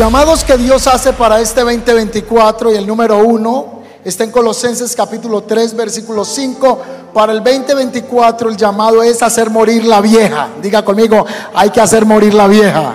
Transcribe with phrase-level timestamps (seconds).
[0.00, 5.42] Llamados que Dios hace para este 2024 y el número uno está en Colosenses capítulo
[5.42, 6.99] 3 versículo 5.
[7.12, 10.48] Para el 2024 el llamado es hacer morir la vieja.
[10.62, 12.92] Diga conmigo, hay que hacer morir la vieja.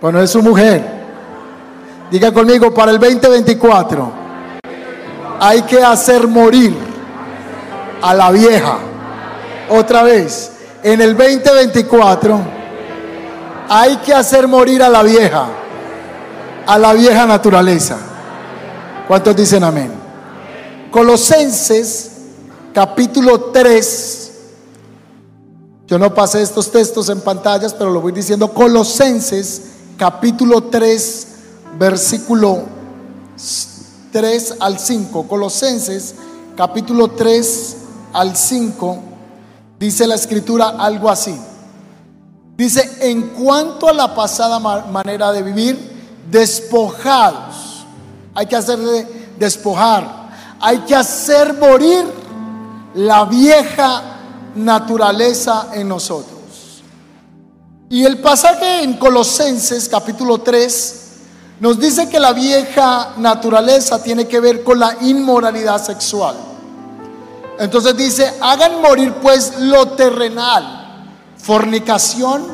[0.00, 0.84] Bueno, es su mujer.
[2.10, 4.12] Diga conmigo, para el 2024
[5.40, 6.76] hay que hacer morir
[8.02, 8.78] a la vieja.
[9.70, 10.52] Otra vez,
[10.82, 12.38] en el 2024
[13.68, 15.46] hay que hacer morir a la vieja,
[16.66, 17.96] a la vieja naturaleza.
[19.08, 19.95] ¿Cuántos dicen amén?
[20.90, 22.10] Colosenses
[22.72, 24.32] capítulo 3.
[25.86, 28.52] Yo no pasé estos textos en pantallas, pero lo voy diciendo.
[28.52, 29.62] Colosenses
[29.96, 31.26] capítulo 3,
[31.78, 32.64] versículo
[34.12, 35.28] 3 al 5.
[35.28, 36.14] Colosenses
[36.56, 37.76] capítulo 3
[38.12, 38.98] al 5.
[39.78, 41.38] Dice la escritura algo así.
[42.56, 45.96] Dice, en cuanto a la pasada manera de vivir,
[46.30, 47.84] despojados.
[48.34, 48.78] Hay que hacer
[49.38, 50.25] despojar.
[50.60, 52.04] Hay que hacer morir
[52.94, 54.02] la vieja
[54.54, 56.34] naturaleza en nosotros.
[57.88, 61.02] Y el pasaje en Colosenses capítulo 3
[61.60, 66.36] nos dice que la vieja naturaleza tiene que ver con la inmoralidad sexual.
[67.58, 70.86] Entonces dice, hagan morir pues lo terrenal
[71.46, 72.44] fornicación,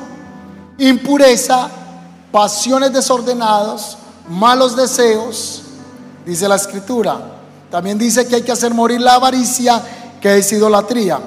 [0.77, 1.71] impureza,
[2.31, 3.97] pasiones desordenadas,
[4.29, 5.63] malos deseos,
[6.27, 7.32] dice la escritura.
[7.73, 9.83] También dice que hay que hacer morir la avaricia,
[10.21, 11.19] que es idolatría.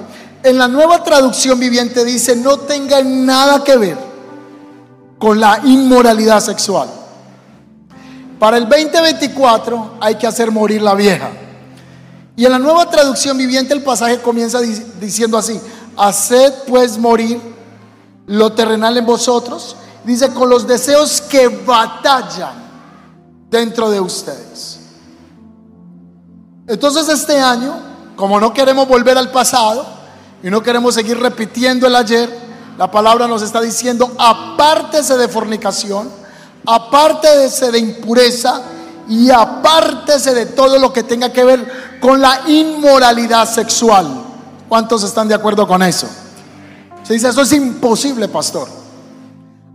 [0.44, 3.98] En la nueva traducción viviente dice, no tenga nada que ver
[5.18, 6.88] con la inmoralidad sexual.
[8.38, 11.30] Para el 2024 hay que hacer morir la vieja.
[12.36, 15.60] Y en la nueva traducción viviente el pasaje comienza diciendo así,
[15.96, 17.40] haced pues morir
[18.26, 19.74] lo terrenal en vosotros,
[20.04, 22.54] dice, con los deseos que batallan
[23.50, 24.75] dentro de ustedes.
[26.68, 27.74] Entonces este año,
[28.16, 29.86] como no queremos volver al pasado
[30.42, 32.28] y no queremos seguir repitiendo el ayer,
[32.76, 36.10] la palabra nos está diciendo, apártese de fornicación,
[36.66, 38.62] apártese de impureza
[39.08, 44.24] y apártese de todo lo que tenga que ver con la inmoralidad sexual.
[44.68, 46.08] ¿Cuántos están de acuerdo con eso?
[47.04, 48.68] Se dice, eso es imposible, pastor.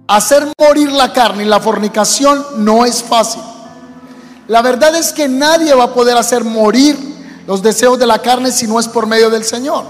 [0.08, 3.42] Hacer morir la carne y la fornicación no es fácil.
[4.52, 7.00] La verdad es que nadie va a poder hacer morir
[7.48, 9.86] los deseos de la carne si no es por medio del Señor.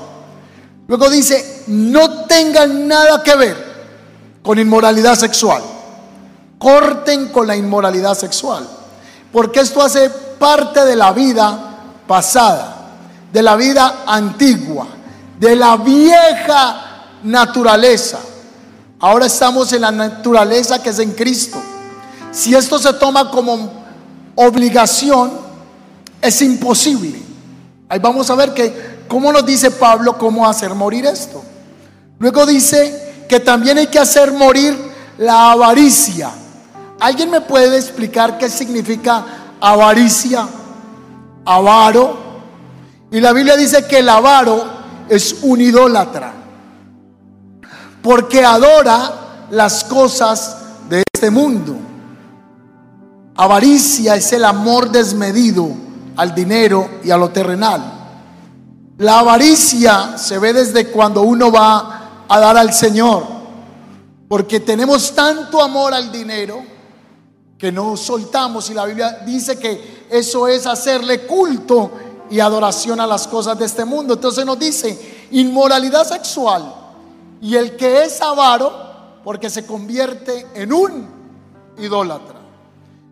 [0.88, 3.58] Luego dice, no tengan nada que ver
[4.44, 5.64] con inmoralidad sexual.
[6.60, 8.68] Corten con la inmoralidad sexual.
[9.34, 12.92] Porque esto hace parte de la vida pasada,
[13.34, 14.86] de la vida antigua,
[15.40, 18.20] de la vieja naturaleza.
[19.00, 21.60] Ahora estamos en la naturaleza que es en Cristo.
[22.32, 23.81] Si esto se toma como
[24.48, 25.32] obligación,
[26.22, 27.22] es imposible.
[27.90, 31.44] Ahí vamos a ver que, ¿cómo nos dice Pablo cómo hacer morir esto?
[32.20, 34.78] Luego dice que también hay que hacer morir
[35.18, 36.32] la avaricia.
[37.00, 39.26] ¿Alguien me puede explicar qué significa
[39.60, 40.48] avaricia?
[41.46, 42.18] Avaro.
[43.12, 44.64] Y la Biblia dice que el avaro
[45.10, 46.42] es un idólatra
[48.02, 50.58] porque adora las cosas
[50.90, 51.76] de este mundo.
[53.36, 55.70] Avaricia es el amor desmedido
[56.18, 58.00] al dinero y a lo terrenal.
[58.98, 63.24] La avaricia se ve desde cuando uno va a dar al Señor,
[64.28, 66.62] porque tenemos tanto amor al dinero
[67.58, 71.92] que no soltamos y la Biblia dice que eso es hacerle culto
[72.30, 74.16] y adoración a las cosas de este mundo.
[74.16, 76.74] Entonces nos dice, inmoralidad sexual
[77.42, 78.72] y el que es avaro,
[79.24, 81.08] porque se convierte en un
[81.78, 82.41] idólatra.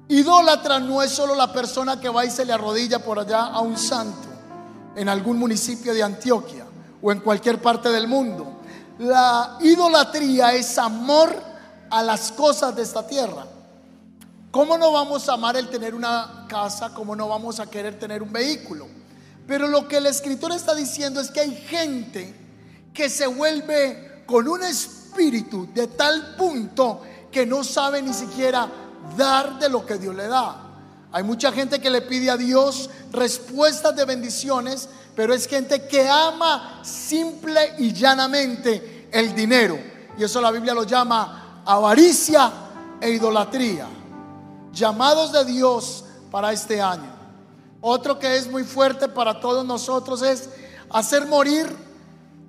[0.10, 3.62] Idólatra no es solo la persona que va y se le arrodilla por allá a
[3.62, 4.28] un santo
[4.96, 6.66] en algún municipio de Antioquia
[7.00, 8.60] o en cualquier parte del mundo.
[8.98, 11.32] La idolatría es amor
[11.92, 13.46] a las cosas de esta tierra.
[14.50, 16.92] ¿Cómo no vamos a amar el tener una casa?
[16.92, 18.88] ¿Cómo no vamos a querer tener un vehículo?
[19.46, 22.34] Pero lo que el escritor está diciendo es que hay gente
[22.96, 27.02] que se vuelve con un espíritu de tal punto
[27.32, 30.70] que no sabe ni siquiera dar de lo que Dios le da.
[31.12, 36.08] Hay mucha gente que le pide a Dios respuestas de bendiciones, pero es gente que
[36.08, 39.80] ama simple y llanamente el dinero.
[40.18, 42.52] Y eso la Biblia lo llama avaricia
[43.02, 43.88] e idolatría.
[44.72, 47.18] Llamados de Dios para este año.
[47.82, 50.50] Otro que es muy fuerte para todos nosotros es
[50.92, 51.68] hacer morir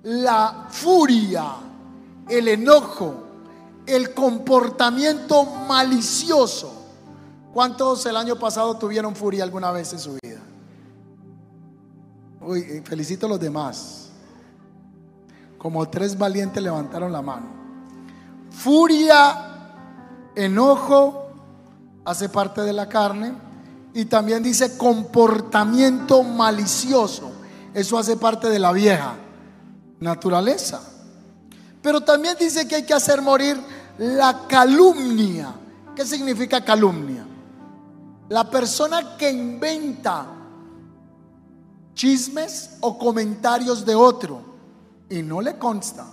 [0.02, 1.54] la furia,
[2.28, 3.29] el enojo,
[3.90, 6.72] el comportamiento malicioso.
[7.52, 10.40] ¿Cuántos el año pasado tuvieron furia alguna vez en su vida?
[12.40, 14.08] Uy, eh, felicito a los demás.
[15.58, 17.46] Como tres valientes levantaron la mano.
[18.50, 19.50] Furia,
[20.34, 21.32] enojo,
[22.04, 23.34] hace parte de la carne.
[23.92, 27.32] Y también dice comportamiento malicioso.
[27.74, 29.16] Eso hace parte de la vieja
[29.98, 30.80] naturaleza.
[31.82, 33.60] Pero también dice que hay que hacer morir
[34.00, 35.54] la calumnia.
[35.94, 37.26] ¿Qué significa calumnia?
[38.30, 40.26] La persona que inventa
[41.92, 44.40] chismes o comentarios de otro
[45.10, 46.06] y no le consta.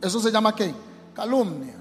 [0.00, 0.74] Eso se llama qué?
[1.14, 1.76] Calumnia.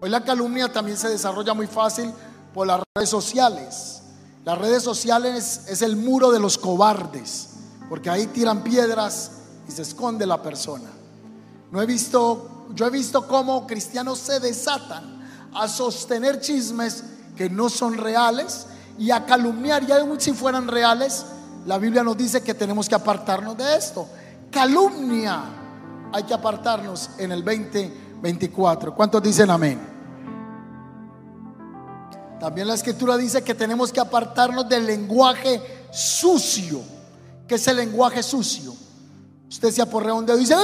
[0.00, 2.10] Hoy la calumnia también se desarrolla muy fácil
[2.54, 4.02] por las redes sociales.
[4.42, 7.50] Las redes sociales es el muro de los cobardes,
[7.90, 9.32] porque ahí tiran piedras
[9.68, 11.01] y se esconde la persona.
[11.72, 15.20] No he visto, yo he visto cómo cristianos se desatan
[15.54, 17.02] a sostener chismes
[17.34, 18.66] que no son reales
[18.98, 21.24] y a calumniar, y aún si fueran reales,
[21.64, 24.06] la Biblia nos dice que tenemos que apartarnos de esto.
[24.50, 25.42] Calumnia,
[26.12, 28.94] hay que apartarnos en el 2024.
[28.94, 29.80] ¿Cuántos dicen amén?
[32.38, 36.82] También la escritura dice que tenemos que apartarnos del lenguaje sucio.
[37.48, 38.81] ¿Qué es el lenguaje sucio?
[39.52, 40.54] Usted se aporrea un dedo y dice.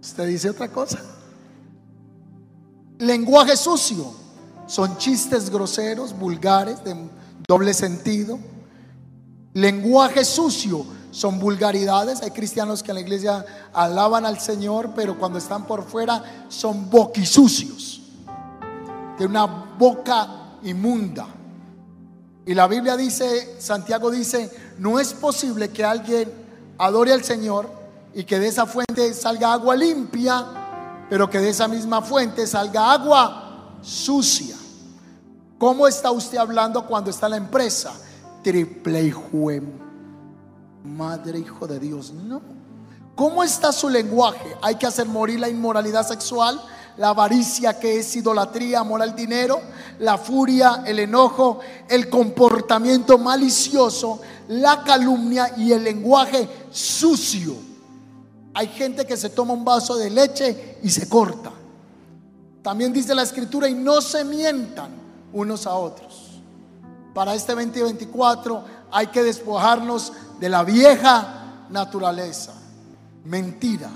[0.00, 0.98] Usted dice otra cosa.
[3.00, 4.14] Lenguaje sucio.
[4.66, 6.96] Son chistes groseros, vulgares, de
[7.46, 8.38] doble sentido.
[9.52, 12.22] Lenguaje sucio son vulgaridades.
[12.22, 13.44] Hay cristianos que en la iglesia
[13.74, 18.00] alaban al Señor, pero cuando están por fuera son boquisucios.
[19.18, 21.26] De una boca inmunda.
[22.46, 26.30] Y la Biblia dice, Santiago dice, no es posible que alguien
[26.78, 27.68] adore al Señor
[28.14, 30.44] y que de esa fuente salga agua limpia,
[31.08, 34.56] pero que de esa misma fuente salga agua sucia.
[35.58, 37.92] ¿Cómo está usted hablando cuando está en la empresa?
[38.42, 39.22] Triple hijo,
[40.84, 42.40] madre hijo de Dios, no.
[43.14, 44.56] ¿Cómo está su lenguaje?
[44.60, 46.60] Hay que hacer morir la inmoralidad sexual,
[46.98, 49.60] la avaricia que es idolatría, amor al dinero,
[49.98, 57.54] la furia, el enojo, el comportamiento malicioso, la calumnia y el lenguaje sucio.
[58.54, 61.52] Hay gente que se toma un vaso de leche y se corta.
[62.62, 64.90] También dice la escritura y no se mientan
[65.32, 66.40] unos a otros.
[67.14, 72.52] Para este 2024 hay que despojarnos de la vieja naturaleza,
[73.24, 73.90] mentira.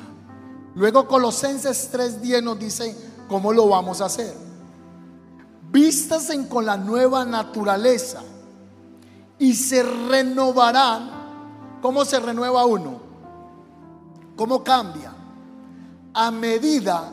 [0.75, 2.97] Luego Colosenses 3:10 nos dice
[3.29, 4.35] cómo lo vamos a hacer.
[5.70, 8.23] Vístasen con la nueva naturaleza
[9.40, 11.19] y se renovarán.
[11.82, 13.00] ¿Cómo se renueva uno?
[14.37, 15.12] ¿Cómo cambia?
[16.12, 17.10] A medida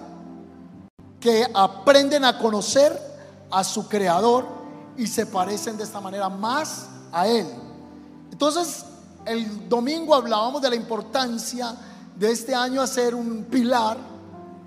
[1.20, 2.96] que aprenden a conocer
[3.50, 4.46] a su creador
[4.98, 7.48] y se parecen de esta manera más a Él.
[8.30, 8.86] Entonces,
[9.26, 11.76] el domingo hablábamos de la importancia
[12.14, 13.98] de este año hacer un pilar,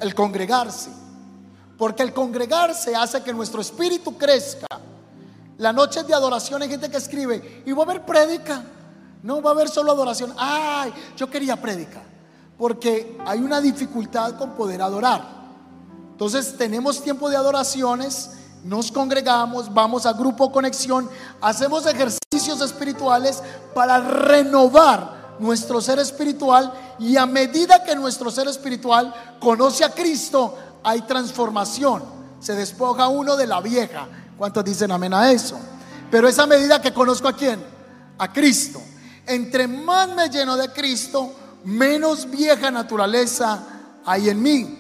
[0.01, 0.91] el congregarse.
[1.77, 4.67] Porque el congregarse hace que nuestro espíritu crezca.
[5.61, 8.65] La noche de adoración hay gente que escribe, y va a haber prédica.
[9.23, 10.35] No va a haber solo adoración.
[10.37, 12.03] Ay, yo quería prédica.
[12.57, 15.23] Porque hay una dificultad con poder adorar.
[16.13, 18.31] Entonces tenemos tiempo de adoraciones
[18.65, 21.09] nos congregamos, vamos a grupo conexión,
[21.41, 23.43] hacemos ejercicios espirituales
[23.75, 30.59] para renovar nuestro ser espiritual y a medida que nuestro ser espiritual conoce a Cristo,
[30.83, 32.03] hay transformación.
[32.39, 34.09] Se despoja uno de la vieja.
[34.41, 35.61] ¿Cuántos dicen amén a eso?
[36.11, 37.63] Pero esa medida que conozco a quién?
[38.17, 38.81] A Cristo.
[39.27, 43.63] Entre más me lleno de Cristo, menos vieja naturaleza
[44.03, 44.79] hay en mí.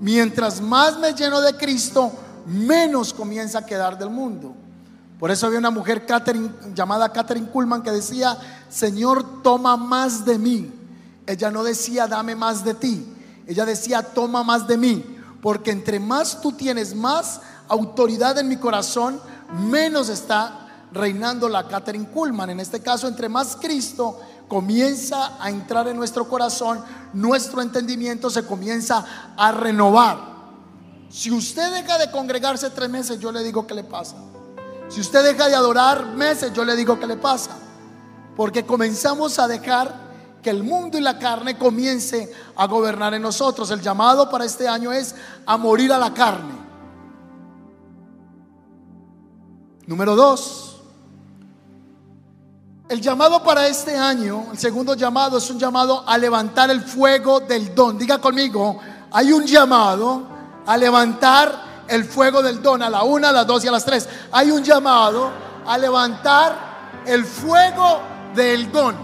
[0.00, 2.12] Mientras más me lleno de Cristo,
[2.46, 4.54] menos comienza a quedar del mundo.
[5.18, 6.06] Por eso había una mujer
[6.72, 8.38] llamada Catherine Kuhlman que decía,
[8.70, 10.72] Señor, toma más de mí.
[11.26, 13.04] Ella no decía, dame más de ti.
[13.48, 15.04] Ella decía, toma más de mí.
[15.40, 19.20] Porque entre más tú tienes más autoridad en mi corazón,
[19.68, 22.50] menos está reinando la Catherine Kuhlman.
[22.50, 26.82] En este caso, entre más Cristo comienza a entrar en nuestro corazón,
[27.14, 30.32] nuestro entendimiento se comienza a renovar.
[31.10, 34.16] Si usted deja de congregarse tres meses, yo le digo qué le pasa.
[34.88, 37.50] Si usted deja de adorar meses, yo le digo qué le pasa.
[38.36, 39.94] Porque comenzamos a dejar
[40.42, 43.70] que el mundo y la carne comience a gobernar en nosotros.
[43.70, 45.14] El llamado para este año es
[45.46, 46.61] a morir a la carne.
[49.86, 50.72] Número dos,
[52.88, 57.40] el llamado para este año, el segundo llamado es un llamado a levantar el fuego
[57.40, 57.98] del don.
[57.98, 58.78] Diga conmigo,
[59.10, 60.22] hay un llamado
[60.66, 63.84] a levantar el fuego del don a la una, a las dos y a las
[63.84, 64.08] tres.
[64.30, 65.30] Hay un llamado
[65.66, 68.00] a levantar el fuego
[68.34, 68.94] del don.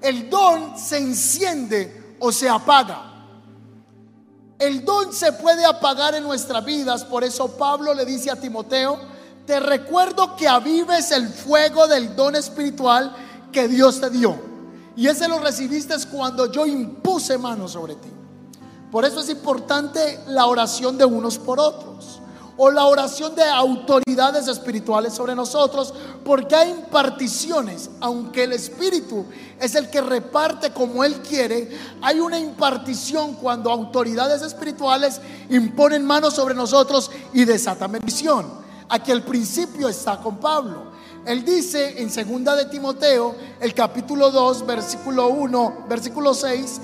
[0.00, 3.02] El don se enciende o se apaga.
[4.58, 8.98] El don se puede apagar en nuestras vidas, por eso Pablo le dice a Timoteo,
[9.50, 13.12] te recuerdo que avives el fuego del don espiritual
[13.50, 14.38] que Dios te dio.
[14.94, 18.10] Y ese lo recibiste cuando yo impuse manos sobre ti.
[18.92, 22.20] Por eso es importante la oración de unos por otros
[22.56, 29.24] o la oración de autoridades espirituales sobre nosotros, porque hay imparticiones, aunque el Espíritu
[29.58, 36.34] es el que reparte como Él quiere, hay una impartición cuando autoridades espirituales imponen manos
[36.34, 38.59] sobre nosotros y desatan bendición.
[38.90, 40.90] Aquí el principio está con Pablo.
[41.24, 46.80] Él dice en segunda de Timoteo, el capítulo 2, versículo 1, versículo 6,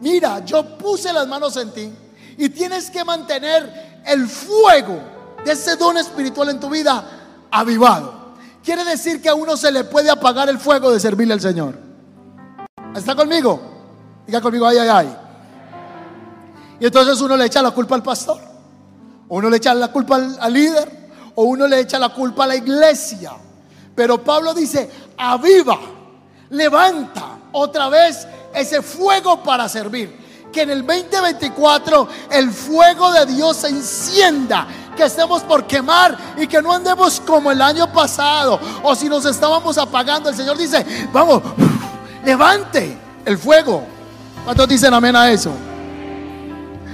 [0.00, 1.92] mira, yo puse las manos en ti
[2.36, 4.98] y tienes que mantener el fuego
[5.44, 8.34] de ese don espiritual en tu vida avivado.
[8.64, 11.78] Quiere decir que a uno se le puede apagar el fuego de servirle al Señor.
[12.96, 13.60] ¿Está conmigo?
[14.26, 15.16] Diga conmigo, ay, ay, ay.
[16.80, 18.40] Y entonces uno le echa la culpa al pastor,
[19.28, 21.03] uno le echa la culpa al líder,
[21.34, 23.32] o uno le echa la culpa a la iglesia.
[23.94, 25.78] Pero Pablo dice, aviva,
[26.50, 30.24] levanta otra vez ese fuego para servir.
[30.52, 34.66] Que en el 2024 el fuego de Dios se encienda.
[34.96, 38.60] Que estemos por quemar y que no andemos como el año pasado.
[38.82, 41.42] O si nos estábamos apagando, el Señor dice, vamos,
[42.24, 43.84] levante el fuego.
[44.44, 45.50] ¿Cuántos dicen amén a eso?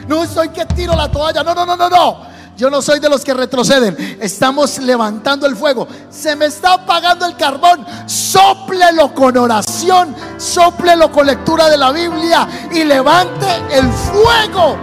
[0.06, 1.42] No estoy que tiro la toalla.
[1.42, 2.29] No, no, no, no, no.
[2.60, 3.96] Yo no soy de los que retroceden.
[4.20, 5.88] Estamos levantando el fuego.
[6.10, 7.86] Se me está apagando el carbón.
[8.04, 10.14] Sóplelo con oración.
[10.36, 12.46] Sóplelo con lectura de la Biblia.
[12.70, 14.76] Y levante el fuego.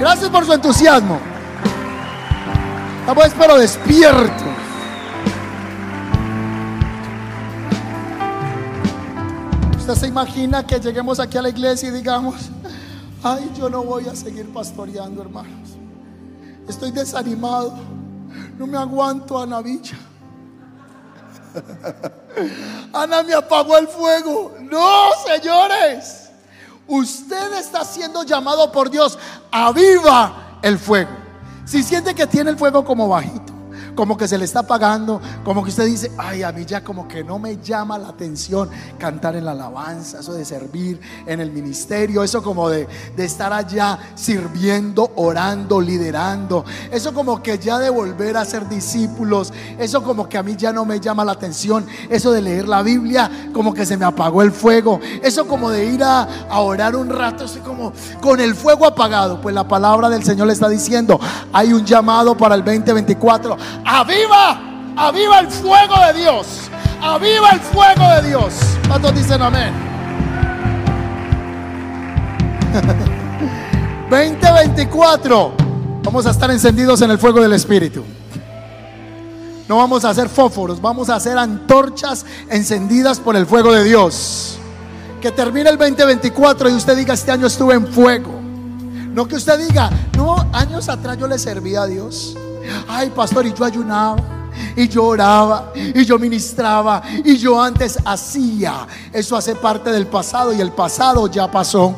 [0.00, 1.20] Gracias por su entusiasmo.
[3.00, 4.48] Estamos pero despiertos.
[9.80, 12.36] Usted se imagina que lleguemos aquí a la iglesia y digamos,
[13.22, 15.67] ay, yo no voy a seguir pastoreando, hermanos.
[16.68, 17.72] Estoy desanimado.
[18.58, 19.96] No me aguanto, Ana Villa.
[22.92, 24.54] Ana me apagó el fuego.
[24.60, 26.30] No, señores.
[26.86, 29.18] Usted está siendo llamado por Dios.
[29.50, 31.10] Aviva el fuego.
[31.64, 33.47] Si siente que tiene el fuego como bajito
[33.98, 37.08] como que se le está apagando, como que usted dice, ay, a mí ya como
[37.08, 41.50] que no me llama la atención cantar en la alabanza, eso de servir en el
[41.50, 42.86] ministerio, eso como de,
[43.16, 49.52] de estar allá sirviendo, orando, liderando, eso como que ya de volver a ser discípulos,
[49.80, 52.82] eso como que a mí ya no me llama la atención, eso de leer la
[52.82, 56.94] Biblia, como que se me apagó el fuego, eso como de ir a, a orar
[56.94, 60.68] un rato, así como con el fuego apagado, pues la palabra del Señor le está
[60.68, 61.18] diciendo,
[61.52, 63.56] hay un llamado para el 2024
[63.88, 64.60] aviva,
[64.96, 68.54] aviva el fuego de Dios, aviva el fuego de Dios.
[68.86, 69.72] ¿Cuántos dicen amén?
[74.10, 75.52] 2024,
[76.02, 78.04] vamos a estar encendidos en el fuego del Espíritu.
[79.68, 84.58] No vamos a hacer fósforos, vamos a hacer antorchas encendidas por el fuego de Dios.
[85.20, 88.38] Que termine el 2024 y usted diga, este año estuve en fuego.
[89.12, 92.36] No que usted diga, no, años atrás yo le servía a Dios.
[92.88, 94.16] Ay, pastor, y yo ayunaba.
[94.74, 98.86] Y yo oraba, y yo ministraba, y yo antes hacía.
[99.12, 101.94] Eso hace parte del pasado y el pasado ya pasó.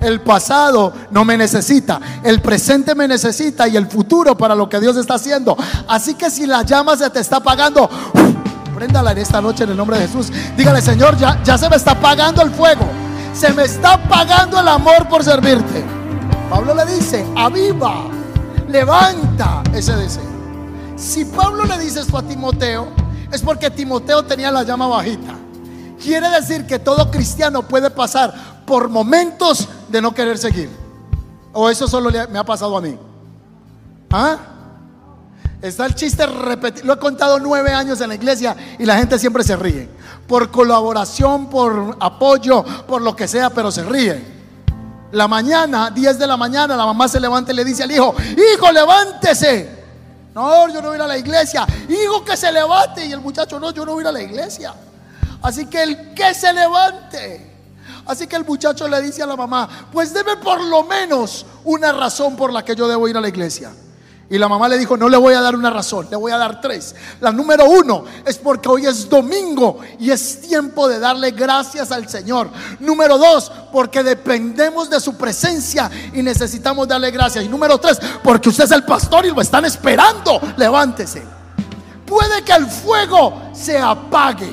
[0.00, 4.78] El pasado no me necesita, el presente me necesita y el futuro para lo que
[4.80, 5.56] Dios está haciendo.
[5.88, 7.88] Así que si la llama se te está apagando,
[8.74, 10.32] préndala en esta noche en el nombre de Jesús.
[10.56, 12.84] Dígale, Señor, ya, ya se me está apagando el fuego.
[13.34, 15.84] Se me está apagando el amor por servirte.
[16.50, 18.21] Pablo le dice, aviva
[18.72, 20.32] levanta ese deseo.
[20.96, 22.88] Si Pablo le dice esto a Timoteo,
[23.30, 25.34] es porque Timoteo tenía la llama bajita.
[26.02, 30.68] Quiere decir que todo cristiano puede pasar por momentos de no querer seguir.
[31.52, 32.98] O eso solo me ha pasado a mí.
[34.10, 34.38] ¿Ah?
[35.60, 36.86] Está el chiste repetido.
[36.86, 39.88] Lo he contado nueve años en la iglesia y la gente siempre se ríe.
[40.26, 44.41] Por colaboración, por apoyo, por lo que sea, pero se ríe.
[45.12, 48.14] La mañana, 10 de la mañana, la mamá se levanta y le dice al hijo,
[48.54, 49.82] hijo, levántese.
[50.34, 51.66] No, yo no voy a ir a la iglesia.
[51.88, 53.04] Hijo, que se levante.
[53.04, 54.74] Y el muchacho, no, yo no voy a ir a la iglesia.
[55.42, 57.52] Así que el que se levante.
[58.06, 61.92] Así que el muchacho le dice a la mamá, pues debe por lo menos una
[61.92, 63.70] razón por la que yo debo ir a la iglesia.
[64.32, 66.38] Y la mamá le dijo, no le voy a dar una razón, le voy a
[66.38, 66.94] dar tres.
[67.20, 72.08] La número uno es porque hoy es domingo y es tiempo de darle gracias al
[72.08, 72.48] Señor.
[72.80, 77.44] Número dos, porque dependemos de su presencia y necesitamos darle gracias.
[77.44, 80.40] Y número tres, porque usted es el pastor y lo están esperando.
[80.56, 81.22] Levántese.
[82.06, 84.50] Puede que el fuego se apague.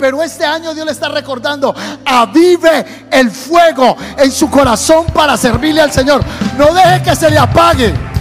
[0.00, 1.72] Pero este año Dios le está recordando,
[2.04, 6.24] avive el fuego en su corazón para servirle al Señor.
[6.58, 8.11] No deje que se le apague.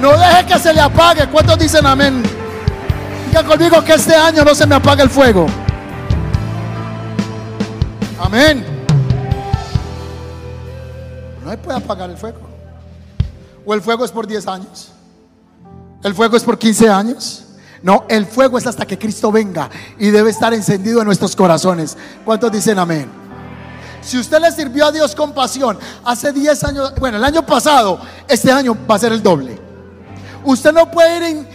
[0.00, 1.28] No deje que se le apague.
[1.28, 2.22] ¿Cuántos dicen amén?
[3.28, 5.46] Diga conmigo que este año no se me apague el fuego.
[8.18, 8.64] Amén.
[11.44, 12.38] No puede apagar el fuego.
[13.66, 14.92] O el fuego es por 10 años.
[16.02, 17.44] El fuego es por 15 años.
[17.82, 21.96] No, el fuego es hasta que Cristo venga y debe estar encendido en nuestros corazones.
[22.24, 23.10] ¿Cuántos dicen amén?
[24.02, 28.00] Si usted le sirvió a Dios con pasión hace 10 años, bueno, el año pasado,
[28.28, 29.59] este año va a ser el doble.
[30.44, 31.46] Usted no puede ir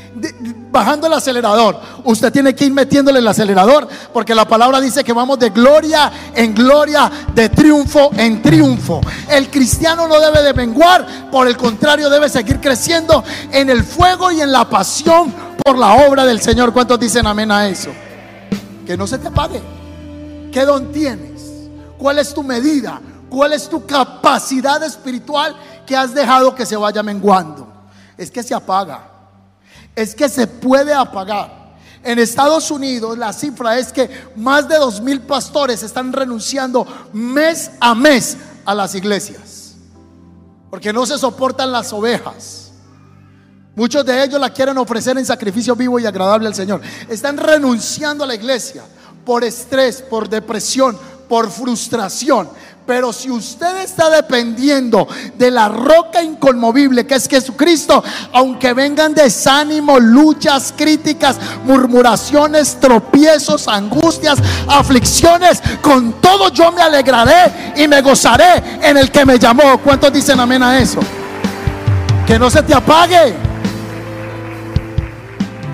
[0.71, 1.79] bajando el acelerador.
[2.03, 3.87] Usted tiene que ir metiéndole el acelerador.
[4.13, 9.01] Porque la palabra dice que vamos de gloria en gloria, de triunfo en triunfo.
[9.29, 11.29] El cristiano no debe de menguar.
[11.31, 16.07] Por el contrario, debe seguir creciendo en el fuego y en la pasión por la
[16.07, 16.71] obra del Señor.
[16.73, 17.91] ¿Cuántos dicen amén a eso?
[18.85, 19.61] Que no se te apague.
[20.51, 21.69] ¿Qué don tienes?
[21.97, 23.01] ¿Cuál es tu medida?
[23.29, 27.74] ¿Cuál es tu capacidad espiritual que has dejado que se vaya menguando?
[28.17, 29.09] Es que se apaga.
[29.95, 31.65] Es que se puede apagar.
[32.03, 37.71] En Estados Unidos la cifra es que más de dos mil pastores están renunciando mes
[37.79, 39.75] a mes a las iglesias.
[40.69, 42.71] Porque no se soportan las ovejas.
[43.75, 46.81] Muchos de ellos la quieren ofrecer en sacrificio vivo y agradable al Señor.
[47.09, 48.83] Están renunciando a la iglesia
[49.25, 52.47] por estrés, por depresión, por frustración.
[52.85, 59.99] Pero si usted está dependiendo de la roca inconmovible que es Jesucristo, aunque vengan desánimo,
[59.99, 68.97] luchas, críticas, murmuraciones, tropiezos, angustias, aflicciones, con todo yo me alegraré y me gozaré en
[68.97, 69.79] el que me llamó.
[69.79, 70.99] ¿Cuántos dicen amén a eso?
[72.27, 73.35] Que no se te apague.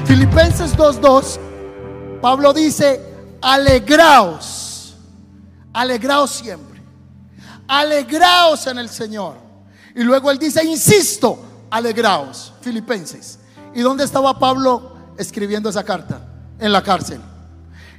[0.05, 1.39] Filipenses 2.2,
[2.21, 3.01] Pablo dice,
[3.41, 4.95] alegraos,
[5.73, 6.70] alegraos siempre,
[7.71, 9.37] alegraos en el Señor.
[9.95, 13.39] Y luego él dice, insisto, alegraos, Filipenses.
[13.73, 16.21] ¿Y dónde estaba Pablo escribiendo esa carta?
[16.59, 17.21] En la cárcel.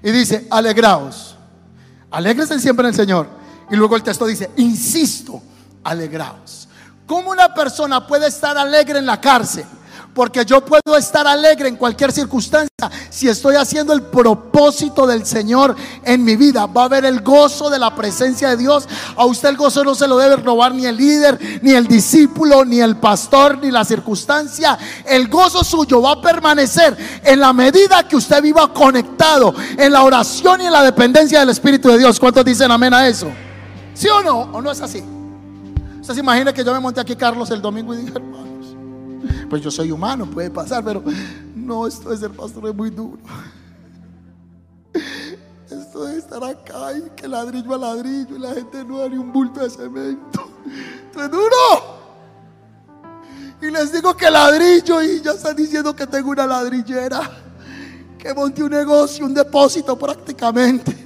[0.02, 1.36] Y dice, alegraos,
[2.10, 3.26] alegrense siempre en el Señor.
[3.70, 5.40] Y luego el texto dice, insisto,
[5.84, 6.68] alegraos.
[7.06, 9.64] ¿Cómo una persona puede estar alegre en la cárcel?
[10.14, 12.68] Porque yo puedo estar alegre en cualquier circunstancia
[13.08, 16.66] si estoy haciendo el propósito del Señor en mi vida.
[16.66, 18.86] Va a haber el gozo de la presencia de Dios.
[19.16, 22.64] A usted el gozo no se lo debe robar ni el líder, ni el discípulo,
[22.64, 24.78] ni el pastor, ni la circunstancia.
[25.06, 30.02] El gozo suyo va a permanecer en la medida que usted viva conectado en la
[30.02, 32.20] oración y en la dependencia del Espíritu de Dios.
[32.20, 33.28] ¿Cuántos dicen amén a eso?
[33.94, 34.40] ¿Sí o no?
[34.52, 35.02] ¿O no es así?
[36.00, 38.41] Usted se imagina que yo me monté aquí, Carlos, el domingo y dije, hermano
[39.48, 41.02] pues yo soy humano, puede pasar, pero
[41.54, 43.18] no, esto de ser pastor es muy duro.
[45.70, 49.16] Esto de estar acá y que ladrillo a ladrillo y la gente no da ni
[49.16, 50.50] un bulto de cemento.
[51.06, 52.02] Esto es duro.
[53.62, 57.20] Y les digo que ladrillo y ya están diciendo que tengo una ladrillera.
[58.18, 61.01] Que monte un negocio, un depósito prácticamente.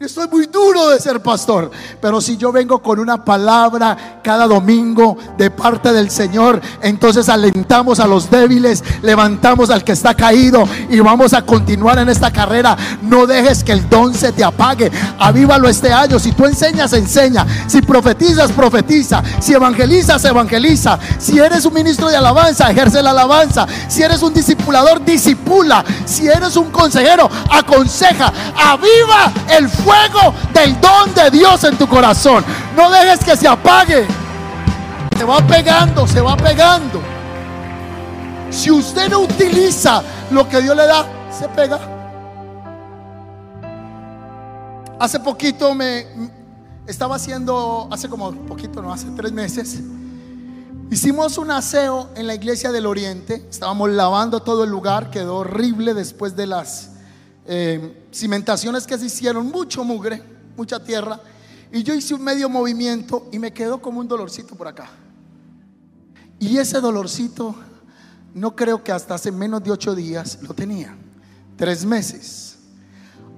[0.00, 5.18] Estoy muy duro de ser pastor, pero si yo vengo con una palabra cada domingo
[5.36, 11.00] de parte del Señor, entonces alentamos a los débiles, levantamos al que está caído y
[11.00, 12.76] vamos a continuar en esta carrera.
[13.02, 14.88] No dejes que el don se te apague.
[15.18, 16.20] Avívalo este año.
[16.20, 17.44] Si tú enseñas, enseña.
[17.66, 19.20] Si profetizas, profetiza.
[19.40, 20.96] Si evangelizas, evangeliza.
[21.18, 23.66] Si eres un ministro de alabanza, ejerce la alabanza.
[23.88, 25.84] Si eres un discipulador, disipula.
[26.04, 28.32] Si eres un consejero, aconseja.
[28.54, 32.44] Aviva el fuego fuego del don de Dios en tu corazón.
[32.76, 34.06] No dejes que se apague.
[35.16, 37.00] Se va pegando, se va pegando.
[38.50, 41.78] Si usted no utiliza lo que Dios le da, se pega.
[45.00, 46.06] Hace poquito me
[46.86, 49.78] estaba haciendo, hace como poquito, no, hace tres meses,
[50.90, 53.46] hicimos un aseo en la iglesia del Oriente.
[53.48, 56.87] Estábamos lavando todo el lugar, quedó horrible después de las
[57.50, 60.22] eh, cimentaciones que se hicieron, mucho mugre,
[60.54, 61.18] mucha tierra.
[61.72, 64.90] Y yo hice un medio movimiento y me quedó como un dolorcito por acá.
[66.38, 67.54] Y ese dolorcito,
[68.34, 70.94] no creo que hasta hace menos de ocho días lo tenía.
[71.56, 72.58] Tres meses.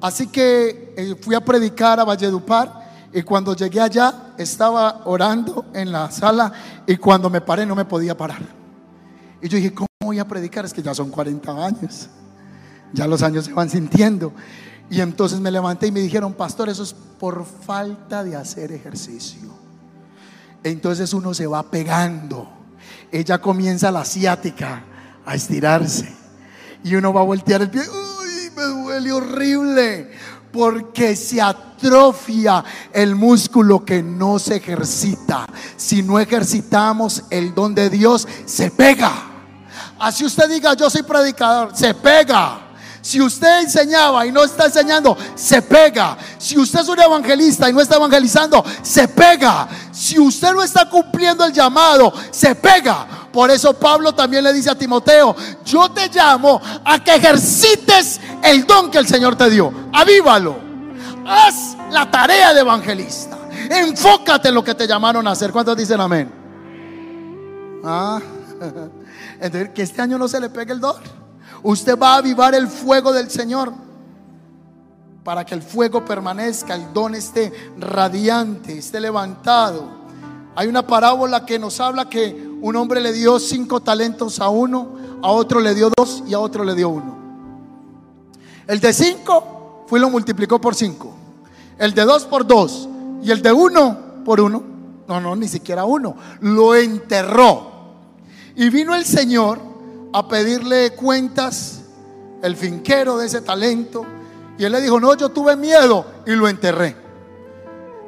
[0.00, 5.92] Así que eh, fui a predicar a Valledupar y cuando llegué allá estaba orando en
[5.92, 6.52] la sala
[6.86, 8.42] y cuando me paré no me podía parar.
[9.40, 10.64] Y yo dije, ¿cómo voy a predicar?
[10.64, 12.08] Es que ya son 40 años.
[12.92, 14.32] Ya los años se van sintiendo.
[14.90, 19.48] Y entonces me levanté y me dijeron, pastor, eso es por falta de hacer ejercicio.
[20.64, 22.48] Entonces uno se va pegando.
[23.12, 24.82] Ella comienza la asiática
[25.24, 26.12] a estirarse.
[26.82, 27.82] Y uno va a voltear el pie.
[27.82, 30.10] Uy, me duele horrible.
[30.52, 35.46] Porque se atrofia el músculo que no se ejercita.
[35.76, 39.12] Si no ejercitamos el don de Dios, se pega.
[40.00, 42.69] Así usted diga, yo soy predicador, se pega.
[43.02, 46.16] Si usted enseñaba y no está enseñando, se pega.
[46.38, 49.68] Si usted es un evangelista y no está evangelizando, se pega.
[49.90, 53.06] Si usted no está cumpliendo el llamado, se pega.
[53.32, 55.34] Por eso Pablo también le dice a Timoteo,
[55.64, 59.72] yo te llamo a que ejercites el don que el Señor te dio.
[59.92, 60.56] Avívalo.
[61.26, 63.38] Haz la tarea de evangelista.
[63.70, 65.52] Enfócate en lo que te llamaron a hacer.
[65.52, 66.30] ¿Cuántos dicen amén?
[67.84, 68.20] Ah,
[69.40, 70.96] entonces que este año no se le pegue el don.
[71.62, 73.72] Usted va a avivar el fuego del Señor
[75.24, 80.00] para que el fuego permanezca, el don esté radiante, esté levantado.
[80.56, 84.96] Hay una parábola que nos habla que un hombre le dio cinco talentos a uno,
[85.22, 87.18] a otro le dio dos y a otro le dio uno.
[88.66, 91.14] El de cinco fue y lo multiplicó por cinco.
[91.78, 92.88] El de dos por dos.
[93.22, 94.62] Y el de uno por uno.
[95.08, 96.14] No, no, ni siquiera uno.
[96.40, 97.70] Lo enterró.
[98.54, 99.69] Y vino el Señor
[100.12, 101.82] a pedirle cuentas
[102.42, 104.04] el finquero de ese talento.
[104.58, 106.96] Y él le dijo, no, yo tuve miedo y lo enterré.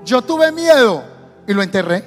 [0.04, 1.02] Yo tuve miedo
[1.46, 2.04] y lo enterré.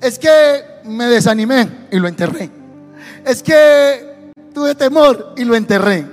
[0.00, 2.50] Es que me desanimé y lo enterré.
[3.24, 6.04] Es que tuve temor y lo enterré.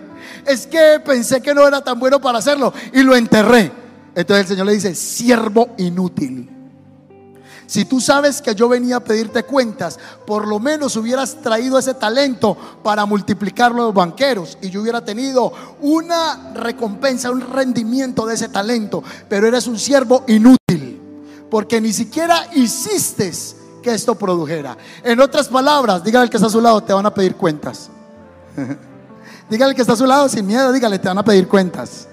[0.46, 3.72] Es que pensé que no era tan bueno para hacerlo y lo enterré.
[4.16, 6.59] Entonces el Señor le dice, siervo inútil.
[7.70, 11.94] Si tú sabes que yo venía a pedirte cuentas, por lo menos hubieras traído ese
[11.94, 18.50] talento para multiplicarlo los banqueros y yo hubiera tenido una recompensa, un rendimiento de ese
[18.50, 19.04] talento.
[19.30, 21.00] Pero eres un siervo inútil,
[21.52, 23.32] porque ni siquiera hiciste
[23.84, 24.76] que esto produjera.
[25.04, 27.92] En otras palabras, dígale al que está a su lado, te van a pedir cuentas.
[29.48, 32.08] dígale al que está a su lado sin miedo, dígale, te van a pedir cuentas.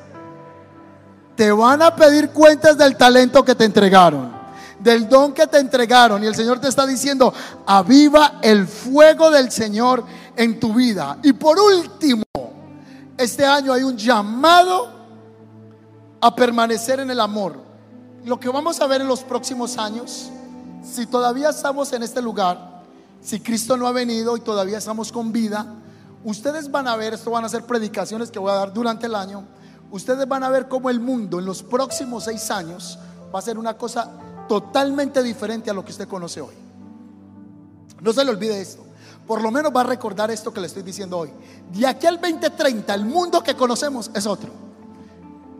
[1.35, 4.36] Te van a pedir cuentas del talento que te entregaron
[4.81, 6.23] del don que te entregaron.
[6.23, 7.33] Y el Señor te está diciendo,
[7.67, 10.05] aviva el fuego del Señor
[10.37, 11.19] en tu vida.
[11.23, 12.25] Y por último,
[13.17, 14.91] este año hay un llamado
[16.21, 17.61] a permanecer en el amor.
[18.25, 20.31] Lo que vamos a ver en los próximos años,
[20.83, 22.83] si todavía estamos en este lugar,
[23.21, 25.67] si Cristo no ha venido y todavía estamos con vida,
[26.25, 29.15] ustedes van a ver, esto van a ser predicaciones que voy a dar durante el
[29.15, 29.45] año,
[29.91, 32.99] ustedes van a ver cómo el mundo en los próximos seis años
[33.35, 34.11] va a ser una cosa
[34.49, 36.55] totalmente diferente a lo que usted conoce hoy.
[38.01, 38.85] No se le olvide esto.
[39.27, 41.33] Por lo menos va a recordar esto que le estoy diciendo hoy.
[41.73, 44.51] De aquí al 2030, el mundo que conocemos es otro.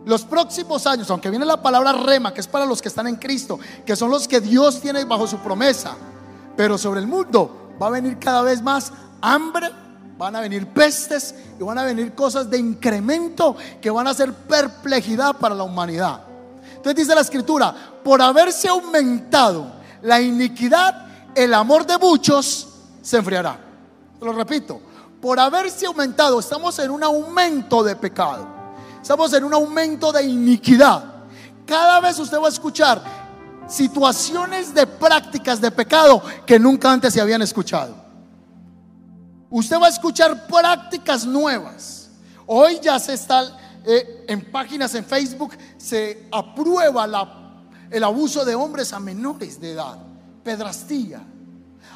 [0.05, 3.17] Los próximos años, aunque viene la palabra rema, que es para los que están en
[3.17, 5.97] Cristo, que son los que Dios tiene bajo su promesa,
[6.55, 9.69] pero sobre el mundo va a venir cada vez más hambre,
[10.17, 14.33] van a venir pestes y van a venir cosas de incremento que van a ser
[14.33, 16.21] perplejidad para la humanidad.
[16.77, 17.75] Entonces dice la escritura,
[18.07, 19.69] por haberse aumentado
[20.01, 22.65] la iniquidad, el amor de muchos
[23.01, 23.59] se enfriará.
[24.21, 24.79] Lo repito,
[25.19, 28.47] por haberse aumentado, estamos en un aumento de pecado.
[29.01, 31.03] Estamos en un aumento de iniquidad.
[31.65, 33.03] Cada vez usted va a escuchar
[33.67, 37.93] situaciones de prácticas de pecado que nunca antes se habían escuchado.
[39.49, 42.09] Usted va a escuchar prácticas nuevas.
[42.45, 43.53] Hoy ya se está
[43.85, 47.36] eh, en páginas en Facebook, se aprueba la
[47.89, 49.97] el abuso de hombres a menores de edad,
[50.43, 51.21] pedrastía,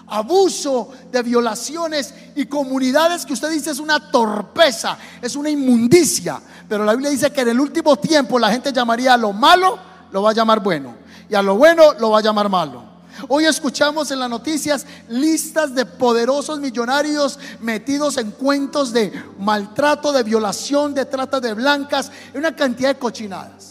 [0.07, 6.41] abuso de violaciones y comunidades que usted dice es una torpeza, es una inmundicia.
[6.67, 9.79] Pero la Biblia dice que en el último tiempo la gente llamaría a lo malo,
[10.11, 10.95] lo va a llamar bueno,
[11.29, 12.91] y a lo bueno lo va a llamar malo.
[13.27, 20.23] Hoy escuchamos en las noticias listas de poderosos millonarios metidos en cuentos de maltrato, de
[20.23, 23.70] violación, de trata de blancas, una cantidad de cochinadas.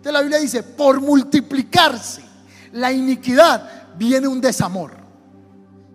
[0.00, 2.24] Entonces la Biblia dice, por multiplicarse
[2.72, 4.92] la iniquidad viene un desamor.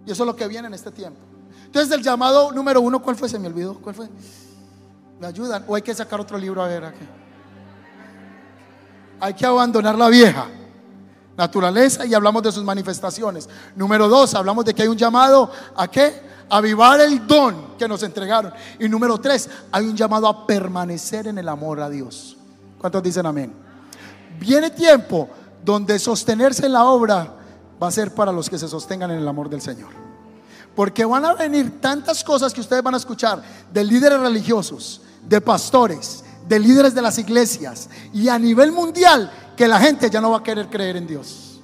[0.06, 1.20] Y eso es lo que viene en este tiempo.
[1.66, 3.28] Entonces el llamado número uno, ¿cuál fue?
[3.28, 3.80] Se me olvidó.
[3.80, 4.08] ¿Cuál fue?
[5.20, 5.66] ¿Me ayudan?
[5.68, 7.04] ¿O hay que sacar otro libro a ver aquí?
[9.20, 10.50] Hay que abandonar la vieja.
[11.36, 13.50] naturaleza y hablamos de sus manifestaciones.
[13.76, 16.22] Número dos, hablamos de que hay un llamado a qué?
[16.48, 18.54] Avivar el don que nos entregaron.
[18.80, 22.38] Y número tres, hay un llamado a permanecer en el amor a Dios.
[22.78, 23.65] ¿Cuántos dicen amén?
[24.40, 25.30] Viene tiempo
[25.64, 27.34] donde sostenerse en la obra
[27.82, 29.90] va a ser para los que se sostengan en el amor del Señor.
[30.76, 35.42] Porque van a venir tantas cosas que ustedes van a escuchar de líderes religiosos, de
[35.42, 40.32] pastores, de líderes de las iglesias y a nivel mundial que la gente ya no
[40.32, 41.60] va a querer creer en Dios.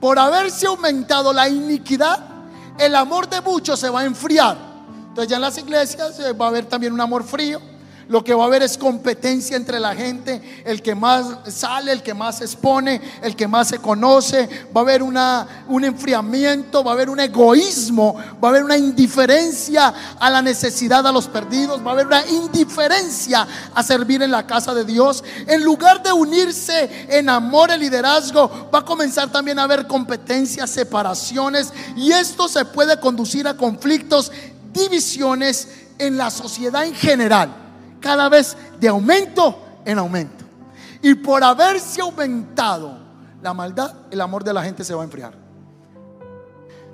[0.00, 2.18] Por haberse aumentado la iniquidad,
[2.78, 4.58] el amor de muchos se va a enfriar.
[5.08, 7.60] Entonces ya en las iglesias va a haber también un amor frío
[8.08, 12.02] lo que va a haber es competencia entre la gente, el que más sale, el
[12.02, 16.92] que más se expone, el que más se conoce, va a haber un enfriamiento, va
[16.92, 21.84] a haber un egoísmo, va a haber una indiferencia a la necesidad a los perdidos,
[21.84, 25.24] va a haber una indiferencia a servir en la casa de Dios.
[25.46, 30.70] En lugar de unirse en amor y liderazgo, va a comenzar también a haber competencias,
[30.70, 31.72] separaciones.
[31.96, 34.30] Y esto se puede conducir a conflictos,
[34.72, 37.65] divisiones en la sociedad en general
[38.06, 40.44] cada vez de aumento en aumento.
[41.02, 42.96] Y por haberse aumentado
[43.42, 45.34] la maldad, el amor de la gente se va a enfriar.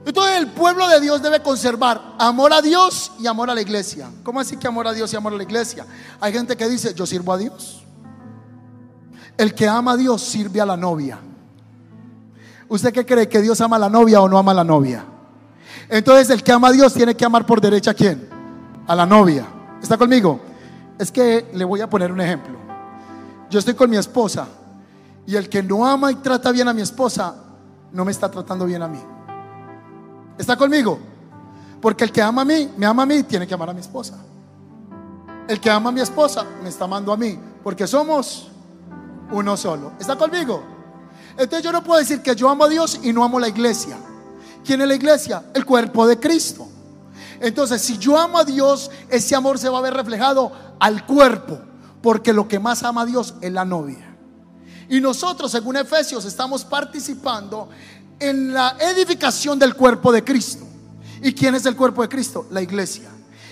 [0.07, 4.09] Entonces el pueblo de Dios debe conservar amor a Dios y amor a la iglesia.
[4.25, 5.87] ¿Cómo así que amor a Dios y amor a la iglesia?
[6.19, 7.85] Hay gente que dice, yo sirvo a Dios.
[9.37, 11.19] El que ama a Dios sirve a la novia.
[12.69, 13.29] ¿Usted qué cree?
[13.29, 15.05] ¿Que Dios ama a la novia o no ama a la novia?
[15.91, 18.29] Entonces el que ama a Dios tiene que amar por derecha a quién?
[18.87, 19.47] A la novia.
[19.83, 20.52] ¿Está conmigo?
[20.99, 22.59] Es que le voy a poner un ejemplo.
[23.51, 24.47] Yo estoy con mi esposa
[25.27, 27.37] y el que no ama y trata bien a mi esposa
[27.93, 28.99] no me está tratando bien a mí.
[30.39, 30.99] ¿Está conmigo?
[31.81, 33.81] Porque el que ama a mí, me ama a mí, tiene que amar a mi
[33.81, 34.17] esposa.
[35.47, 38.49] El que ama a mi esposa me está amando a mí, porque somos
[39.31, 39.93] uno solo.
[40.01, 40.63] ¿Está conmigo?
[41.33, 43.97] Entonces yo no puedo decir que yo amo a Dios y no amo la iglesia.
[44.65, 45.45] ¿Quién es la iglesia?
[45.55, 46.69] El cuerpo de Cristo.
[47.41, 51.61] Entonces, si yo amo a Dios, ese amor se va a ver reflejado al cuerpo,
[52.03, 54.17] porque lo que más ama a Dios es la novia.
[54.89, 57.69] Y nosotros, según Efesios, estamos participando
[58.19, 60.67] en la edificación del cuerpo de Cristo.
[61.23, 62.49] ¿Y quién es el cuerpo de Cristo?
[62.51, 63.11] La iglesia.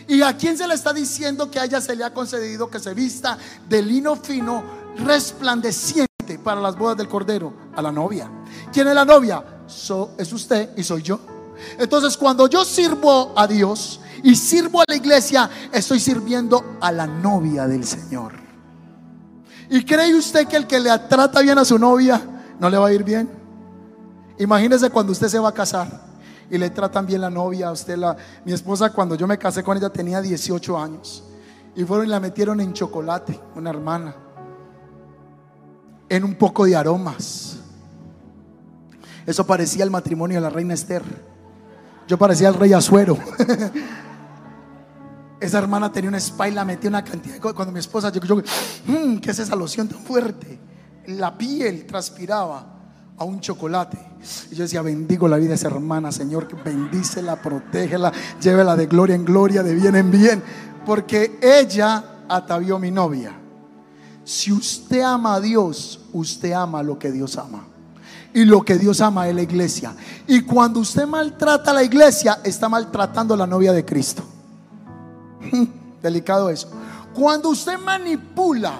[0.08, 2.80] ¿Y a quién se le está diciendo que a ella se le ha concedido que
[2.80, 3.38] se vista
[3.68, 4.64] de lino fino,
[4.96, 7.54] resplandeciente para las bodas del Cordero?
[7.76, 8.28] A la novia.
[8.72, 9.44] ¿Quién es la novia?
[10.18, 11.20] es usted y soy yo.
[11.78, 17.06] Entonces cuando yo sirvo a Dios y sirvo a la iglesia, estoy sirviendo a la
[17.06, 18.32] novia del Señor.
[19.68, 22.20] ¿Y cree usted que el que le trata bien a su novia
[22.58, 23.30] no le va a ir bien?
[24.38, 25.88] Imagínese cuando usted se va a casar
[26.50, 27.96] y le tratan bien la novia usted.
[28.44, 31.22] Mi esposa cuando yo me casé con ella tenía 18 años
[31.76, 34.14] y fueron y la metieron en chocolate, una hermana,
[36.08, 37.58] en un poco de aromas.
[39.24, 41.04] Eso parecía el matrimonio de la reina Esther.
[42.08, 43.16] Yo parecía el rey Azuero.
[45.40, 47.56] Esa hermana tenía una spa y la metía una cantidad de cosas.
[47.56, 48.36] Cuando mi esposa llegó, yo,
[48.86, 50.60] mmm, ¿qué es esa loción tan fuerte?
[51.06, 52.66] La piel transpiraba
[53.16, 53.98] a un chocolate.
[54.50, 59.16] Y yo decía, bendigo la vida de esa hermana, Señor, bendícela, protégela, llévela de gloria
[59.16, 60.42] en gloria, de bien en bien.
[60.84, 63.32] Porque ella atavió mi novia.
[64.24, 67.66] Si usted ama a Dios, usted ama lo que Dios ama.
[68.32, 69.94] Y lo que Dios ama es la iglesia.
[70.26, 74.22] Y cuando usted maltrata a la iglesia, está maltratando a la novia de Cristo.
[76.02, 76.68] Delicado eso.
[77.14, 78.72] Cuando usted manipula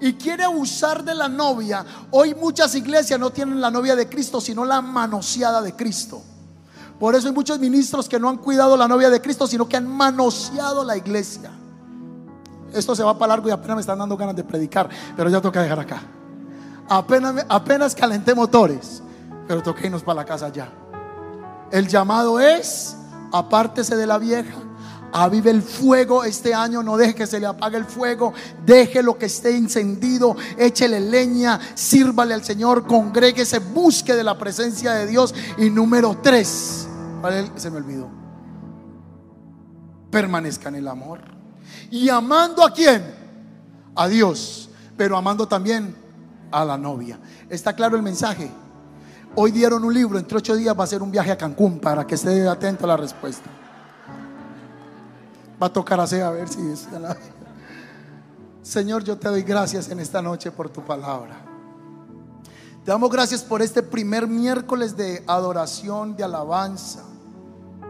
[0.00, 4.40] y quiere abusar de la novia, hoy muchas iglesias no tienen la novia de Cristo,
[4.40, 6.22] sino la manoseada de Cristo.
[6.98, 9.76] Por eso hay muchos ministros que no han cuidado la novia de Cristo, sino que
[9.76, 11.50] han manoseado la iglesia.
[12.72, 15.40] Esto se va para largo y apenas me están dando ganas de predicar, pero ya
[15.40, 16.02] toca dejar acá.
[16.88, 19.02] Apenas, apenas calenté motores,
[19.46, 20.70] pero toqué irnos para la casa ya.
[21.70, 22.96] El llamado es,
[23.32, 24.56] apártese de la vieja,
[25.12, 28.32] avive el fuego este año, no deje que se le apague el fuego,
[28.64, 34.92] deje lo que esté encendido, échele leña, sírvale al Señor, congréguese, busque de la presencia
[34.92, 35.34] de Dios.
[35.56, 36.86] Y número tres,
[37.56, 38.08] se me olvidó,
[40.10, 41.20] permanezca en el amor.
[41.90, 43.02] Y amando a quién?
[43.94, 45.94] A Dios, pero amando también
[46.50, 47.18] a la novia.
[47.48, 48.50] ¿Está claro el mensaje?
[49.34, 52.06] Hoy dieron un libro, entre ocho días va a ser un viaje a Cancún para
[52.06, 53.48] que esté atento a la respuesta.
[55.60, 56.86] Va a tocar así a ver si es.
[58.62, 61.36] Señor, yo te doy gracias en esta noche por tu palabra.
[62.84, 67.04] Te damos gracias por este primer miércoles de adoración, de alabanza,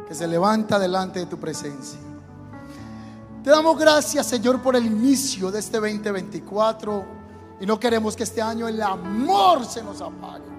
[0.07, 1.99] que se levanta delante de tu presencia.
[3.45, 7.05] Te damos gracias, Señor, por el inicio de este 2024
[7.61, 10.58] y no queremos que este año el amor se nos apague.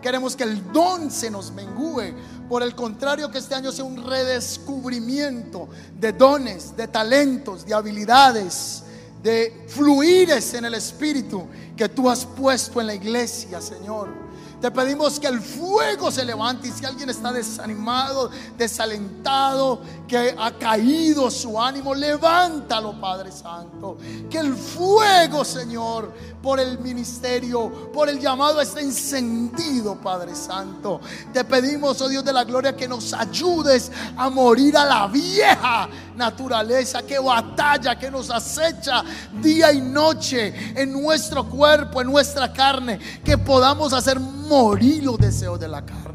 [0.00, 2.14] Queremos que el don se nos mengúe.
[2.48, 8.82] Por el contrario, que este año sea un redescubrimiento de dones, de talentos, de habilidades,
[9.22, 14.27] de fluires en el Espíritu que tú has puesto en la iglesia, Señor.
[14.60, 20.50] Te pedimos que el fuego se levante y si alguien está desanimado, desalentado, que ha
[20.52, 23.98] caído su ánimo, levántalo, Padre Santo.
[24.28, 31.00] Que el fuego, Señor, por el ministerio, por el llamado esté encendido, Padre Santo.
[31.32, 35.88] Te pedimos, oh Dios de la gloria, que nos ayudes a morir a la vieja
[36.16, 39.04] naturaleza que batalla, que nos acecha
[39.40, 44.18] día y noche en nuestro cuerpo, en nuestra carne, que podamos hacer
[44.48, 46.07] morir los deseos de la carne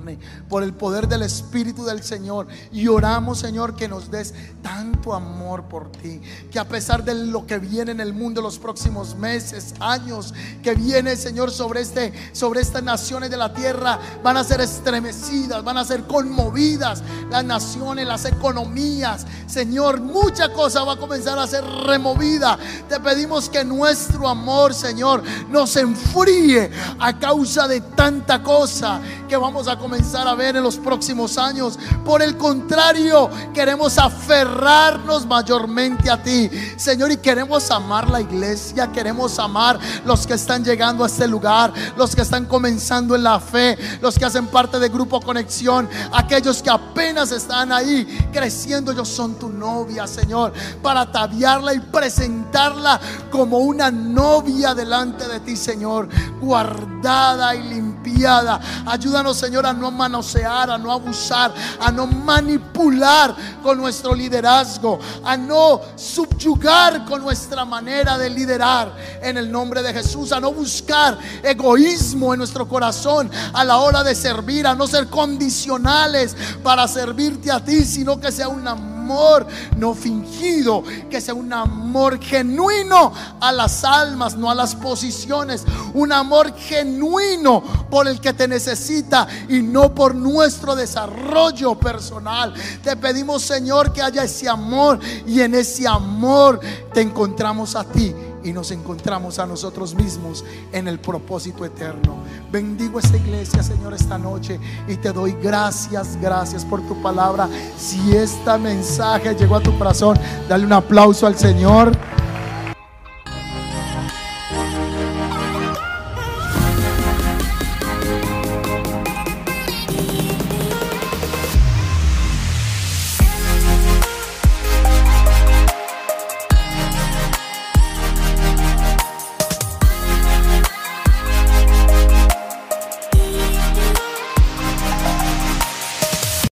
[0.49, 2.47] por el poder del Espíritu del Señor.
[2.71, 7.45] Y oramos, Señor, que nos des tanto amor por ti, que a pesar de lo
[7.45, 12.61] que viene en el mundo los próximos meses, años, que viene, Señor, sobre este sobre
[12.61, 18.07] estas naciones de la tierra, van a ser estremecidas, van a ser conmovidas las naciones,
[18.07, 22.57] las economías, Señor, mucha cosa va a comenzar a ser removida.
[22.89, 29.01] Te pedimos que nuestro amor, Señor, nos enfríe a causa de tanta cosa
[29.37, 31.77] vamos a comenzar a ver en los próximos años.
[32.05, 39.39] Por el contrario, queremos aferrarnos mayormente a ti, Señor, y queremos amar la iglesia, queremos
[39.39, 43.77] amar los que están llegando a este lugar, los que están comenzando en la fe,
[44.01, 48.91] los que hacen parte de Grupo Conexión, aquellos que apenas están ahí creciendo.
[48.91, 52.99] Ellos son tu novia, Señor, para ataviarla y presentarla
[53.31, 58.59] como una novia delante de ti, Señor, guardada y limpiada.
[58.85, 65.37] Ayúdanos, Señor, a no manosear, a no abusar, a no manipular con nuestro liderazgo, a
[65.37, 71.19] no subyugar con nuestra manera de liderar en el nombre de Jesús, a no buscar
[71.43, 77.51] egoísmo en nuestro corazón a la hora de servir, a no ser condicionales para servirte
[77.51, 79.45] a ti, sino que sea una amor
[79.77, 86.11] no fingido, que sea un amor genuino a las almas, no a las posiciones, un
[86.13, 92.53] amor genuino por el que te necesita y no por nuestro desarrollo personal.
[92.81, 96.61] Te pedimos, Señor, que haya ese amor y en ese amor
[96.93, 102.17] te encontramos a ti y nos encontramos a nosotros mismos en el propósito eterno.
[102.51, 107.47] Bendigo esta iglesia, Señor, esta noche y te doy gracias, gracias por tu palabra.
[107.77, 111.91] Si este mensaje llegó a tu corazón, dale un aplauso al Señor.